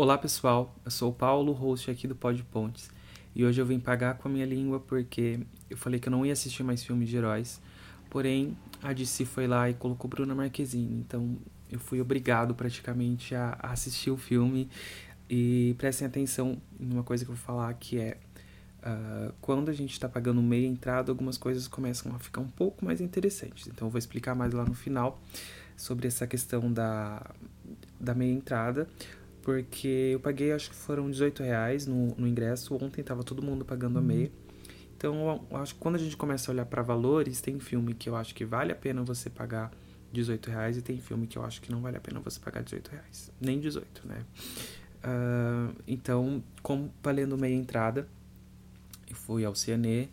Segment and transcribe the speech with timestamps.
[0.00, 2.88] Olá pessoal, eu sou o Paulo, host aqui do Pod Pontes,
[3.34, 6.24] e hoje eu vim pagar com a minha língua porque eu falei que eu não
[6.24, 7.60] ia assistir mais filmes de heróis,
[8.08, 11.36] porém a DC foi lá e colocou Bruna Marquezine, então
[11.68, 14.70] eu fui obrigado praticamente a, assistir o filme.
[15.28, 18.18] E prestem atenção em uma coisa que eu vou falar que é
[18.84, 22.84] uh, quando a gente está pagando meia entrada, algumas coisas começam a ficar um pouco
[22.84, 25.20] mais interessantes, então eu vou explicar mais lá no final
[25.76, 27.34] sobre essa questão da,
[27.98, 28.88] da meia entrada,
[29.48, 32.74] porque eu paguei, acho que foram 18 reais no, no ingresso.
[32.74, 34.30] Ontem tava todo mundo pagando a meia.
[34.94, 38.10] Então, eu acho que quando a gente começa a olhar para valores, tem filme que
[38.10, 39.72] eu acho que vale a pena você pagar
[40.12, 42.62] 18 reais e tem filme que eu acho que não vale a pena você pagar
[42.62, 43.32] 18 reais.
[43.40, 44.22] Nem 18, né?
[45.02, 48.06] Uh, então, como valendo meia entrada,
[49.08, 50.08] eu fui ao Cianê,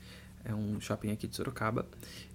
[0.45, 1.85] é um shopping aqui de Sorocaba.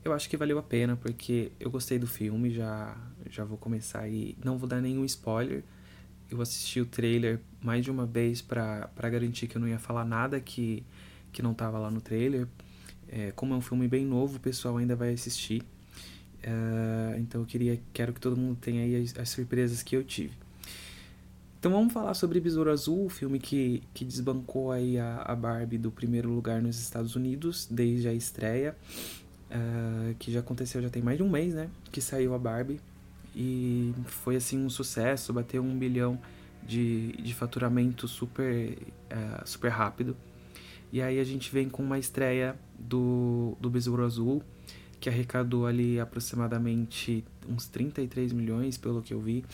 [0.04, 2.94] Eu acho que valeu a pena porque eu gostei do filme, já,
[3.30, 4.36] já vou começar aí.
[4.44, 5.64] Não vou dar nenhum spoiler,
[6.30, 10.04] eu assisti o trailer mais de uma vez para garantir que eu não ia falar
[10.04, 10.84] nada que,
[11.32, 12.46] que não tava lá no trailer.
[13.08, 15.62] É, como é um filme bem novo, o pessoal ainda vai assistir.
[16.42, 20.04] É, então eu queria, quero que todo mundo tenha aí as, as, surpresas que eu
[20.04, 20.32] tive.
[21.58, 25.76] Então vamos falar sobre Besouro Azul, o filme que, que desbancou aí a, a Barbie
[25.76, 28.74] do primeiro lugar nos Estados Unidos desde a estreia,
[29.50, 31.68] uh, que já aconteceu já tem mais de um mês, né?
[31.92, 32.80] Que saiu a Barbie
[33.34, 36.18] e foi assim um sucesso, bateu um bilhão
[36.62, 38.76] de, de faturamento super,
[39.10, 40.16] uh, super rápido.
[40.92, 44.42] E aí a gente vem com uma estreia do, do Besouro Azul,
[44.98, 49.44] que arrecadou ali aproximadamente uns 33 milhões, pelo que eu vi,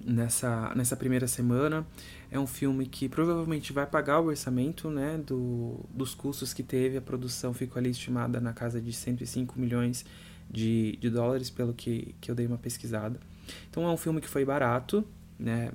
[0.00, 1.86] nessa, nessa primeira semana.
[2.30, 6.96] É um filme que provavelmente vai pagar o orçamento né, do, dos custos que teve.
[6.96, 10.04] A produção ficou ali estimada na casa de 105 milhões
[10.50, 13.18] de, de dólares, pelo que, que eu dei uma pesquisada.
[13.70, 15.04] Então é um filme que foi barato,
[15.38, 15.70] né?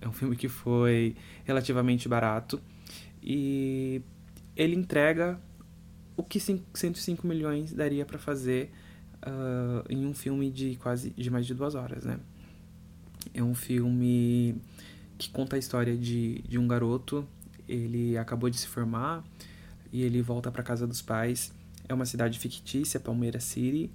[0.00, 2.60] É um filme que foi relativamente barato
[3.22, 4.02] e
[4.56, 5.40] ele entrega
[6.16, 8.72] o que 105 milhões daria para fazer
[9.24, 12.18] uh, em um filme de quase de mais de duas horas, né?
[13.32, 14.56] É um filme
[15.16, 17.26] que conta a história de, de um garoto.
[17.68, 19.24] Ele acabou de se formar
[19.92, 21.52] e ele volta para casa dos pais
[21.88, 23.90] é uma cidade fictícia, Palmeiras City,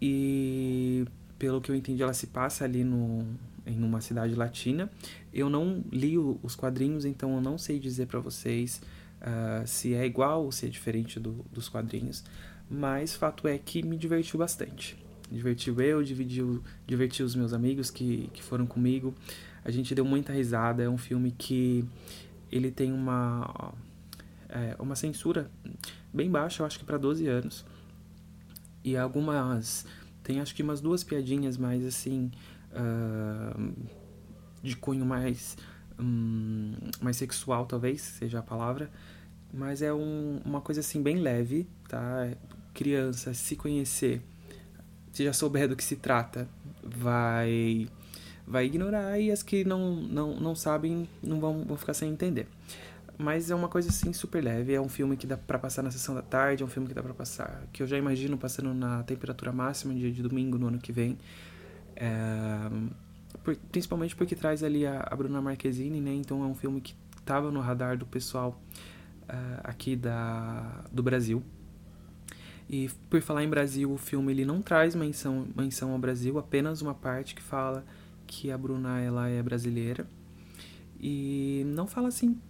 [0.00, 1.04] e
[1.38, 3.26] pelo que eu entendi, ela se passa ali no,
[3.66, 4.90] em uma cidade latina.
[5.32, 8.80] Eu não li os quadrinhos, então eu não sei dizer para vocês
[9.20, 12.24] uh, se é igual ou se é diferente do, dos quadrinhos,
[12.68, 14.96] mas fato é que me divertiu bastante.
[15.30, 19.14] Divertiu eu, dividiu, divertiu os meus amigos que, que foram comigo.
[19.64, 20.82] A gente deu muita risada.
[20.82, 21.84] É um filme que
[22.50, 23.72] ele tem uma,
[24.50, 25.50] é, uma censura
[26.12, 27.64] bem baixa, eu acho que para 12 anos.
[28.82, 29.86] E algumas.
[30.22, 32.30] Tem acho que umas duas piadinhas mais assim.
[32.72, 33.72] Uh,
[34.62, 35.56] de cunho mais.
[35.98, 38.90] Um, mais sexual, talvez seja a palavra.
[39.52, 42.30] Mas é um, uma coisa assim bem leve, tá?
[42.72, 44.22] Criança se conhecer,
[45.12, 46.48] se já souber do que se trata,
[46.82, 47.88] vai
[48.46, 52.46] vai ignorar e as que não, não, não sabem não vão, vão ficar sem entender.
[53.20, 54.72] Mas é uma coisa assim super leve.
[54.72, 56.94] É um filme que dá para passar na sessão da tarde, é um filme que
[56.94, 57.66] dá para passar.
[57.70, 61.18] Que eu já imagino passando na temperatura máxima, dia de domingo, no ano que vem.
[61.94, 62.08] É,
[63.44, 66.14] por, principalmente porque traz ali a, a, Bruna Marquezine, né?
[66.14, 68.58] Então é um filme que tava no radar do pessoal
[69.24, 71.42] uh, aqui da, do Brasil.
[72.70, 76.80] E por falar em Brasil, o filme ele não traz menção, menção ao Brasil, apenas
[76.80, 77.84] uma parte que fala
[78.26, 80.06] que a Bruna ela é brasileira.
[80.98, 82.40] E não fala assim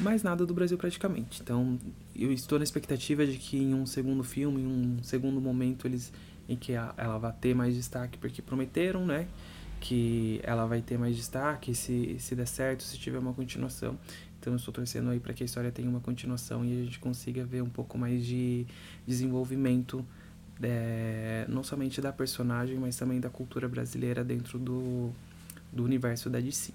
[0.00, 1.40] mais nada do Brasil praticamente.
[1.42, 1.78] Então,
[2.14, 6.12] eu estou na expectativa de que em um segundo filme, em um segundo momento, eles
[6.48, 9.28] em que ela vai ter mais destaque, porque prometeram, né,
[9.80, 13.98] que ela vai ter mais destaque se se der certo, se tiver uma continuação.
[14.38, 16.98] Então, eu estou torcendo aí para que a história tenha uma continuação e a gente
[16.98, 18.66] consiga ver um pouco mais de
[19.06, 20.04] desenvolvimento
[20.60, 25.10] é, não somente da personagem, mas também da cultura brasileira dentro do,
[25.72, 26.72] do universo da DC.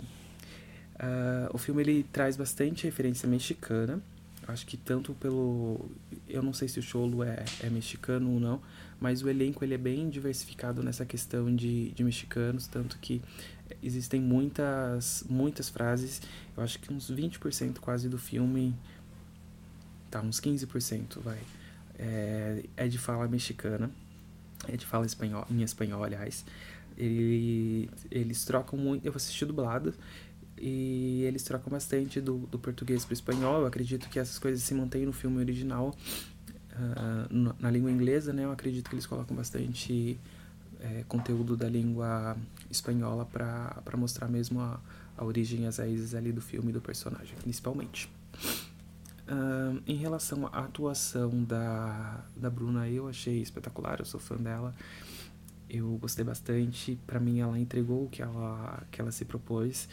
[0.97, 4.01] Uh, o filme ele traz bastante referência mexicana.
[4.47, 5.89] Acho que tanto pelo.
[6.27, 8.61] Eu não sei se o Cholo é, é mexicano ou não,
[8.99, 13.21] mas o elenco ele é bem diversificado nessa questão de, de mexicanos, tanto que
[13.83, 16.21] existem muitas, muitas frases.
[16.55, 18.73] Eu acho que uns 20% quase do filme.
[20.09, 21.39] Tá, uns 15% vai.
[21.99, 23.91] É, é de fala mexicana.
[24.67, 26.45] É de fala espanhol, em espanhol, aliás.
[26.97, 29.05] Ele, eles trocam muito.
[29.05, 29.93] Eu assisti dublado
[30.59, 33.61] e eles trocam bastante do, do português para o espanhol.
[33.61, 35.95] Eu acredito que essas coisas se mantêm no filme original,
[36.73, 38.45] uh, na língua inglesa, né?
[38.45, 40.19] Eu acredito que eles colocam bastante
[40.79, 42.37] é, conteúdo da língua
[42.69, 44.79] espanhola para mostrar mesmo a,
[45.17, 48.09] a origem e as raízes ali do filme e do personagem, principalmente.
[49.27, 54.73] Uh, em relação à atuação da, da Bruna, eu achei espetacular, eu sou fã dela.
[55.69, 56.97] Eu gostei bastante.
[57.05, 59.89] Para mim, ela entregou o que ela, que ela se propôs.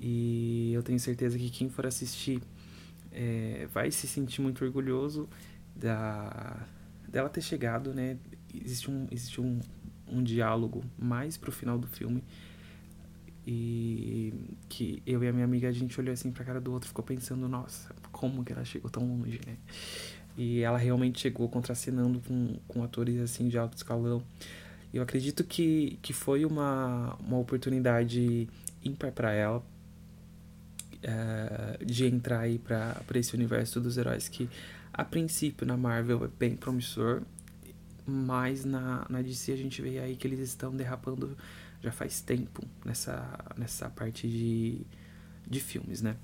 [0.00, 2.42] E eu tenho certeza que quem for assistir
[3.12, 5.28] é, vai se sentir muito orgulhoso
[5.74, 6.66] da,
[7.08, 8.18] dela ter chegado, né?
[8.54, 9.58] Existe um, existe um,
[10.08, 12.22] um diálogo mais pro final do filme.
[13.46, 14.34] E
[14.68, 17.04] que eu e a minha amiga a gente olhou assim pra cara do outro ficou
[17.04, 19.56] pensando nossa como que ela chegou tão longe né?
[20.36, 24.20] E ela realmente chegou contracenando com, com atores assim de alto escalão.
[24.92, 28.48] Eu acredito que, que foi uma, uma oportunidade
[28.84, 29.64] ímpar para ela
[31.04, 34.48] uh, de entrar aí para esse universo dos heróis que
[34.92, 37.22] a princípio na Marvel é bem promissor
[38.06, 41.36] mas na, na DC a gente vê aí que eles estão derrapando
[41.82, 44.86] já faz tempo nessa, nessa parte de,
[45.46, 46.16] de filmes, né?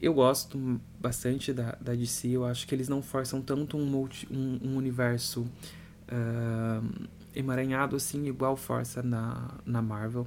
[0.00, 4.28] Eu gosto bastante da, da DC, eu acho que eles não forçam tanto um, multi,
[4.30, 10.26] um, um universo uh, emaranhado assim, igual força na, na Marvel.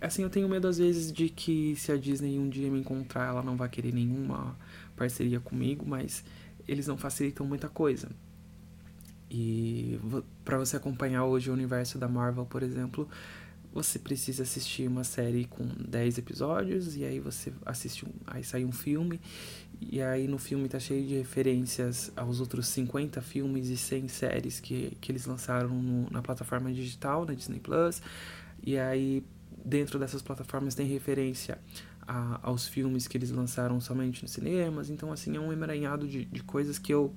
[0.00, 3.28] Assim, eu tenho medo às vezes de que se a Disney um dia me encontrar,
[3.28, 4.56] ela não vai querer nenhuma
[4.96, 6.24] parceria comigo, mas
[6.66, 8.08] eles não facilitam muita coisa.
[9.30, 10.00] E
[10.44, 13.08] para você acompanhar hoje o universo da Marvel, por exemplo,
[13.72, 18.64] você precisa assistir uma série com 10 episódios e aí você assiste um, aí sai
[18.64, 19.20] um filme
[19.80, 24.58] e aí no filme tá cheio de referências aos outros 50 filmes e 100 séries
[24.58, 28.02] que, que eles lançaram no, na plataforma digital, na Disney Plus.
[28.62, 29.22] E aí
[29.64, 31.58] dentro dessas plataformas tem referência
[32.06, 34.90] a, aos filmes que eles lançaram somente nos cinemas.
[34.90, 37.14] Então assim é um emaranhado de, de coisas que eu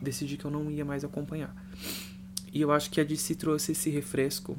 [0.00, 1.54] decidi que eu não ia mais acompanhar.
[2.52, 4.56] E eu acho que a DC trouxe esse refresco.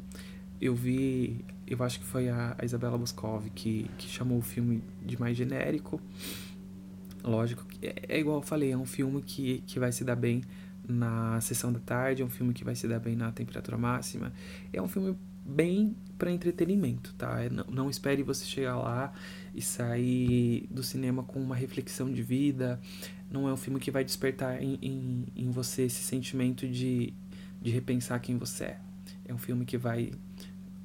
[0.61, 4.83] Eu vi, eu acho que foi a, a Isabela Boscov que, que chamou o filme
[5.01, 6.01] de mais genérico.
[7.23, 10.41] Lógico, é, é igual eu falei, é um filme que, que vai se dar bem
[10.87, 14.33] na sessão da tarde, é um filme que vai se dar bem na temperatura máxima.
[14.73, 15.15] É um filme
[15.49, 17.41] bem para entretenimento, tá?
[17.41, 19.13] É, não, não espere você chegar lá
[19.53, 22.79] e sair do cinema com uma reflexão de vida,
[23.31, 27.13] não é um filme que vai despertar em, em, em você esse sentimento de,
[27.61, 28.79] de repensar quem você é.
[29.25, 30.11] É um filme que vai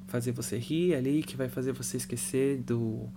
[0.07, 3.09] fazer você rir ali, que vai fazer você esquecer do,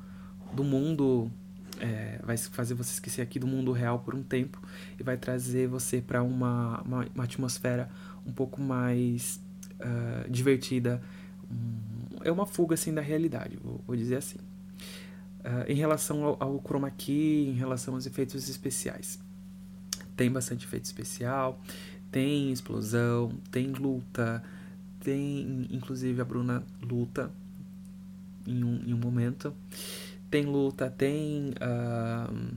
[0.53, 1.31] do mundo,
[1.79, 4.61] é, vai fazer você esquecer aqui do mundo real por um tempo
[4.99, 7.89] e vai trazer você para uma, uma, uma, atmosfera
[8.27, 9.41] um pouco mais
[9.75, 11.01] uh, divertida.
[12.25, 14.39] É uma fuga assim da realidade, vou, vou dizer assim.
[15.41, 19.19] Uh, em relação ao, ao chroma key, em relação aos efeitos especiais.
[20.17, 21.61] Tem bastante efeito especial,
[22.11, 24.43] tem explosão, tem luta,
[25.01, 27.31] tem inclusive a Bruna luta
[28.47, 29.55] em um, em um momento.
[30.31, 32.57] Tem luta, tem uh,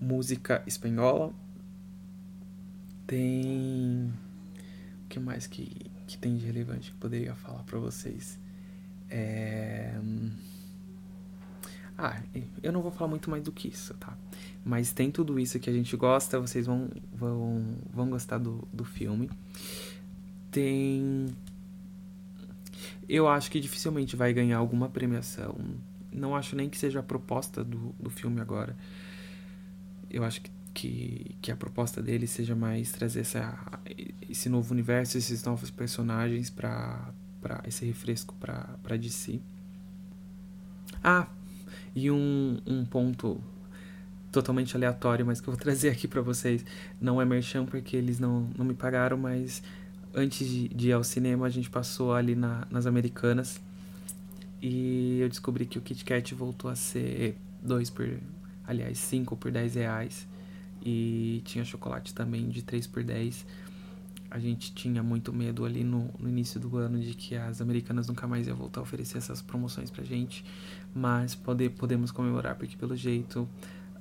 [0.00, 1.32] música espanhola,
[3.06, 4.12] tem.
[5.04, 8.38] O que mais que, que tem de relevante que poderia falar para vocês?
[9.08, 9.94] É.
[11.96, 12.22] Ah,
[12.62, 14.16] eu não vou falar muito mais do que isso, tá?
[14.64, 18.84] Mas tem tudo isso que a gente gosta, vocês vão, vão, vão gostar do, do
[18.84, 19.30] filme.
[20.50, 21.26] Tem.
[23.08, 25.56] Eu acho que dificilmente vai ganhar alguma premiação.
[26.10, 28.76] Não acho nem que seja a proposta do, do filme agora.
[30.10, 33.58] Eu acho que, que, que a proposta dele seja mais trazer essa,
[34.28, 37.12] esse novo universo, esses novos personagens para
[37.66, 39.40] esse refresco para DC.
[41.02, 41.26] Ah,
[41.94, 43.40] e um, um ponto
[44.30, 46.64] totalmente aleatório, mas que eu vou trazer aqui para vocês.
[47.00, 49.62] Não é merchan porque eles não, não me pagaram, mas
[50.14, 53.60] antes de, de ir ao cinema a gente passou ali na, nas Americanas
[54.60, 58.08] e eu descobri que o Kit Kat voltou a ser dois por,
[58.66, 60.26] aliás, 5 por 10 reais
[60.84, 63.46] e tinha chocolate também de 3 por 10
[64.30, 68.06] a gente tinha muito medo ali no, no, início do ano de que as americanas
[68.06, 70.44] nunca mais iam voltar a oferecer essas promoções pra gente,
[70.94, 73.48] mas poder, podemos comemorar porque pelo jeito,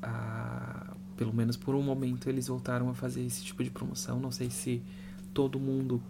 [0.03, 4.19] ah, pelo menos por um momento, eles voltaram a fazer esse tipo de promoção.
[4.19, 4.83] Não sei se
[5.33, 6.01] todo mundo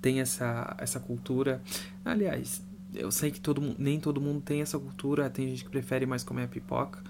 [0.00, 1.62] tem essa, essa cultura.
[2.04, 2.60] Aliás,
[2.92, 6.24] eu sei que todo, nem todo mundo tem essa cultura, tem gente que prefere mais
[6.24, 7.00] comer a pipoca,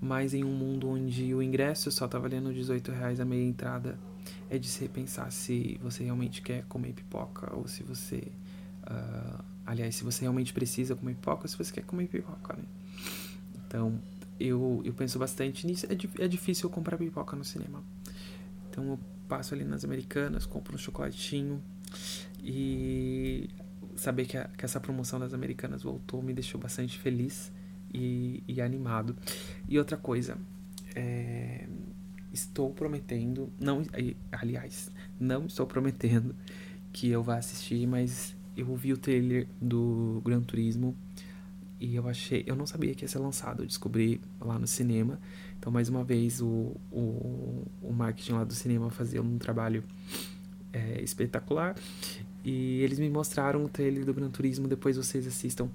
[0.00, 3.98] mas em um mundo onde o ingresso só tá valendo 18 reais a meia entrada
[4.48, 8.22] é de se repensar se você realmente quer comer pipoca ou se você.
[8.82, 12.64] Uh, aliás, se você realmente precisa comer pipoca ou se você quer comer pipoca, né?
[13.54, 14.00] Então,
[14.38, 15.86] eu, eu penso bastante nisso.
[15.86, 17.82] É, é difícil eu comprar pipoca no cinema.
[18.68, 21.62] Então, eu passo ali nas americanas, compro um chocolatinho
[22.42, 23.48] e
[23.94, 27.52] saber que, a, que, essa promoção das americanas voltou me deixou bastante feliz
[27.92, 29.16] e, e animado.
[29.68, 30.36] E outra coisa,
[30.94, 31.66] é,
[32.32, 33.82] estou prometendo, não,
[34.32, 36.34] aliás, não estou prometendo
[36.92, 40.96] que eu vá assistir, mas eu vi o trailer do Gran Turismo
[41.80, 45.18] e eu achei, eu não sabia que ia ser lançado, eu descobri lá no cinema.
[45.58, 49.82] Então, mais uma vez, o, o, o marketing lá do cinema fazia um trabalho
[50.72, 51.74] é, espetacular.
[52.44, 55.70] E eles me mostraram o trailer do Gran Turismo, depois vocês assistam.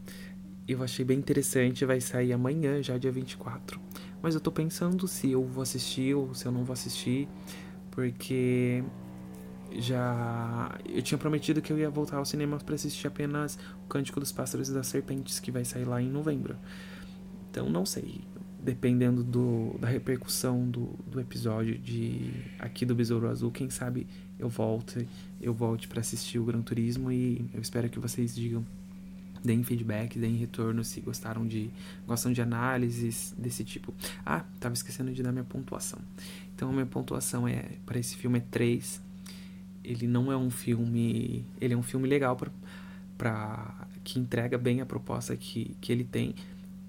[0.68, 3.80] Eu achei bem interessante, vai sair amanhã, já dia 24.
[4.22, 7.28] Mas eu tô pensando se eu vou assistir ou se eu não vou assistir,
[7.92, 8.84] porque
[9.78, 14.20] já eu tinha prometido que eu ia voltar ao cinema para assistir apenas o Cântico
[14.20, 16.58] dos Pássaros e das Serpentes, que vai sair lá em novembro.
[17.52, 18.22] Então não sei,
[18.60, 24.08] dependendo do, da repercussão do, do episódio de aqui do Besouro Azul, quem sabe
[24.40, 25.08] eu volte,
[25.40, 28.66] eu volte para assistir o Gran Turismo e eu espero que vocês digam
[29.46, 31.70] deem feedback, deem retorno se gostaram de
[32.08, 33.94] gostam de análises desse tipo.
[34.26, 36.00] Ah, tava esquecendo de dar minha pontuação.
[36.56, 39.02] Então a minha pontuação é para esse filme é 3.
[39.84, 42.52] Ele não é um filme, ele é um filme legal para
[43.18, 46.36] para que entrega bem a proposta que, que ele tem.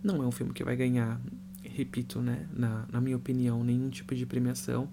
[0.02, 1.20] Não é um filme que vai ganhar,
[1.62, 4.88] repito, né, na, na minha opinião, nenhum tipo de premiação.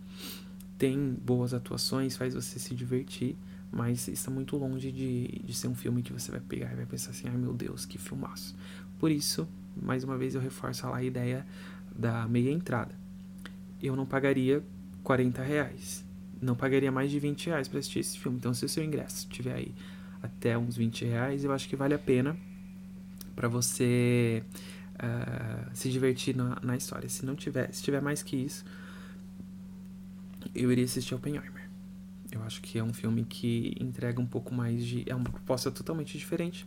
[0.77, 3.35] Tem boas atuações, faz você se divertir
[3.73, 6.85] mas está muito longe de, de ser um filme que você vai pegar e vai
[6.85, 8.55] pensar assim, ai meu Deus, que filmaço.
[8.99, 11.45] Por isso, mais uma vez eu reforço lá a ideia
[11.95, 12.93] da meia entrada.
[13.81, 14.63] Eu não pagaria
[15.03, 16.05] 40 reais,
[16.39, 18.37] não pagaria mais de 20 reais para assistir esse filme.
[18.37, 19.73] Então, se o seu ingresso tiver aí
[20.21, 22.37] até uns 20 reais, eu acho que vale a pena
[23.35, 24.43] para você
[24.95, 27.09] uh, se divertir na, na história.
[27.09, 28.63] Se não tiver, se tiver mais que isso,
[30.53, 31.62] eu iria assistir Oppenheimer.
[32.33, 35.03] Eu acho que é um filme que entrega um pouco mais de.
[35.07, 36.65] É uma proposta totalmente diferente,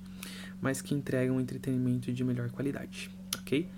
[0.60, 3.68] mas que entrega um entretenimento de melhor qualidade, ok?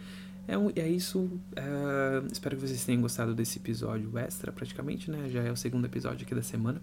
[0.47, 1.19] É, um, é isso.
[1.19, 5.29] Uh, espero que vocês tenham gostado desse episódio extra, praticamente, né?
[5.29, 6.81] Já é o segundo episódio aqui da semana.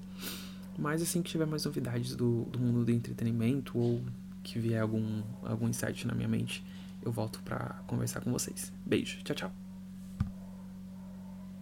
[0.78, 4.04] Mas assim que tiver mais novidades do, do mundo do entretenimento ou
[4.44, 6.64] que vier algum, algum insight na minha mente,
[7.02, 8.72] eu volto para conversar com vocês.
[8.86, 9.65] Beijo, tchau, tchau.